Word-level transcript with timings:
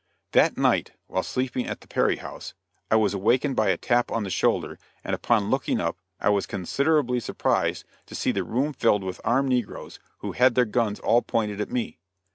That 0.31 0.57
night 0.57 0.93
while 1.05 1.21
sleeping 1.21 1.67
at 1.67 1.81
the 1.81 1.87
Perry 1.87 2.15
House, 2.15 2.55
I 2.89 2.95
was 2.95 3.13
awakened 3.13 3.55
by 3.55 3.69
a 3.69 3.77
tap 3.77 4.11
on 4.11 4.23
the 4.23 4.31
shoulder 4.31 4.79
and 5.03 5.13
upon 5.13 5.51
looking 5.51 5.79
up 5.79 5.95
I 6.19 6.29
was 6.29 6.47
considerably 6.47 7.19
surprised 7.19 7.85
to 8.07 8.15
see 8.15 8.31
the 8.31 8.43
room 8.43 8.73
filled 8.73 9.03
with 9.03 9.21
armed 9.23 9.49
negroes 9.49 9.99
who 10.17 10.31
had 10.31 10.55
their 10.55 10.65
guns 10.65 10.99
all 11.01 11.21
pointed 11.21 11.61
at 11.61 11.69
me. 11.69 11.99